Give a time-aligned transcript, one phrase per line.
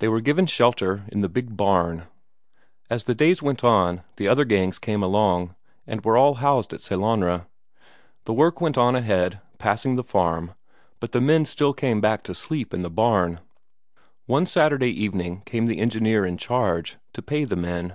[0.00, 2.08] They were given shelter in the big barn.
[2.90, 5.54] As the days went on, the other gangs came along,
[5.86, 7.46] and all were housed at Sellanraa.
[8.24, 10.54] The work went on ahead, passing the farm,
[10.98, 13.38] but the men still came back to sleep in the barn.
[14.26, 17.94] One Saturday evening came the engineer in charge, to pay the men.